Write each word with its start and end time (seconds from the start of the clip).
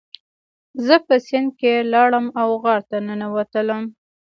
زه 0.85 0.95
په 1.05 1.15
سیند 1.25 1.49
کې 1.59 1.73
لاړم 1.93 2.25
او 2.41 2.49
غار 2.63 2.81
ته 2.89 2.97
ننوتلم. 3.07 3.83